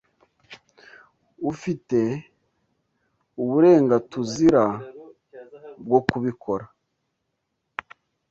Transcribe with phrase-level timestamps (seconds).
[1.51, 1.99] Ufite
[3.41, 4.65] uburengaTUZIra
[5.85, 6.65] bwo kubikora?